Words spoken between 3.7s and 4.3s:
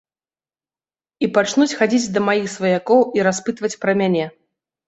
пра мяне.